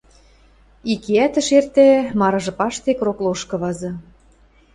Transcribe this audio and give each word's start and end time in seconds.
ик 0.93 1.03
иӓт 1.13 1.33
ӹш 1.41 1.47
эртӹ, 1.57 1.87
марыжы 2.19 2.53
паштек 2.59 2.99
рок 3.05 3.19
лошкы 3.25 3.55
вазы. 3.61 3.89